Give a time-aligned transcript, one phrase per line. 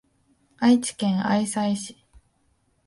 [0.57, 2.03] 愛知県愛西市